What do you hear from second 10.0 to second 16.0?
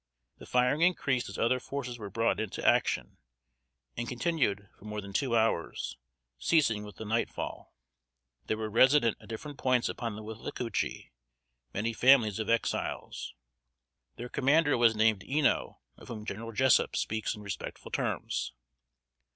the Withlacoochee many families of Exiles. Their commander was named "Ino"